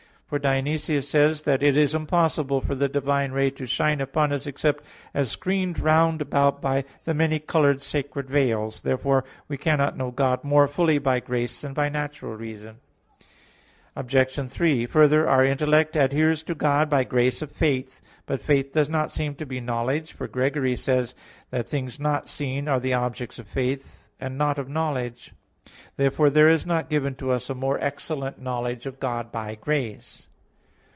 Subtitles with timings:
[0.31, 1.57] For Dionysius says (Coel.
[1.57, 1.57] Hier.
[1.57, 4.81] i) that "it is impossible for the divine ray to shine upon us except
[5.13, 10.45] as screened round about by the many colored sacred veils." Therefore we cannot know God
[10.45, 12.77] more fully by grace than by natural reason.
[13.93, 14.49] Obj.
[14.49, 17.99] 3: Further, our intellect adheres to God by grace of faith.
[18.25, 21.13] But faith does not seem to be knowledge; for Gregory says
[21.51, 21.59] (Hom.
[21.59, 24.69] xxvi in Ev.) that "things not seen are the objects of faith, and not of
[24.69, 25.33] knowledge."
[25.95, 30.27] Therefore there is not given to us a more excellent knowledge of God by grace.